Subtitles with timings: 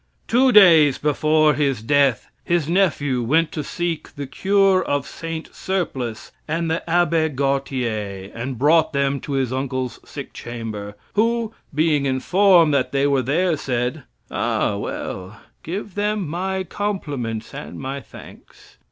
[0.27, 6.31] Two days before his death, his nephew went to seek the cure of Saint Surplice
[6.47, 12.73] and the Abbe Gautier, and brought them to his uncle's sick chamber, who, being informed
[12.73, 14.01] that they were there, said:
[14.31, 18.77] "Ah, well, give them my compliments and my thanks."